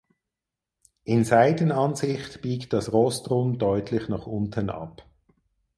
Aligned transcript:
In 1.03 1.23
Seitenansicht 1.25 2.41
biegt 2.41 2.73
das 2.73 2.91
Rostrum 2.91 3.59
deutlich 3.59 4.07
nach 4.09 4.25
unten 4.25 4.71
ab. 4.71 5.05